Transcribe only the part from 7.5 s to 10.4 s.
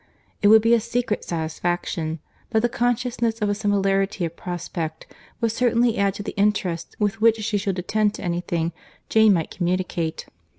should attend to any thing Jane might communicate.